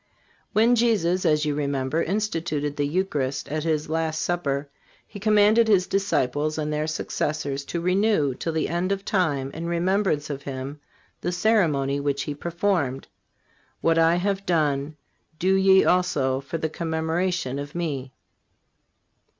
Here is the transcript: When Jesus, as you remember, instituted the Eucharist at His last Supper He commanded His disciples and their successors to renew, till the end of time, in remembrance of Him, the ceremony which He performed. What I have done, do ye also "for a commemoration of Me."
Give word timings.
When 0.51 0.73
Jesus, 0.73 1.25
as 1.27 1.45
you 1.45 1.53
remember, 1.53 2.01
instituted 2.01 2.75
the 2.75 2.87
Eucharist 2.87 3.47
at 3.49 3.63
His 3.63 3.87
last 3.87 4.19
Supper 4.19 4.67
He 5.05 5.19
commanded 5.19 5.67
His 5.67 5.85
disciples 5.85 6.57
and 6.57 6.73
their 6.73 6.87
successors 6.87 7.63
to 7.65 7.79
renew, 7.81 8.33
till 8.33 8.51
the 8.51 8.67
end 8.67 8.91
of 8.91 9.05
time, 9.05 9.51
in 9.51 9.67
remembrance 9.67 10.31
of 10.31 10.41
Him, 10.41 10.79
the 11.21 11.31
ceremony 11.31 11.99
which 11.99 12.23
He 12.23 12.33
performed. 12.33 13.09
What 13.81 13.99
I 13.99 14.15
have 14.15 14.43
done, 14.43 14.95
do 15.37 15.53
ye 15.53 15.85
also 15.85 16.39
"for 16.41 16.57
a 16.57 16.67
commemoration 16.67 17.59
of 17.59 17.75
Me." 17.75 18.11